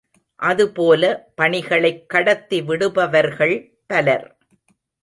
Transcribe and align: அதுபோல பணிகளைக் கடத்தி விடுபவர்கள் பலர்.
அதுபோல 0.39 1.31
பணிகளைக் 1.35 2.09
கடத்தி 2.09 2.61
விடுபவர்கள் 2.61 3.55
பலர். 3.87 4.27